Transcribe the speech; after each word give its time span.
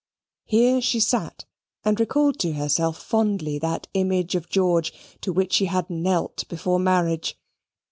Here 0.45 0.81
she 0.81 0.99
sate, 0.99 1.45
and 1.85 1.99
recalled 1.99 2.39
to 2.39 2.53
herself 2.53 2.97
fondly 2.97 3.59
that 3.59 3.85
image 3.93 4.33
of 4.33 4.49
George 4.49 4.91
to 5.21 5.31
which 5.31 5.53
she 5.53 5.65
had 5.65 5.91
knelt 5.91 6.43
before 6.47 6.79
marriage. 6.79 7.37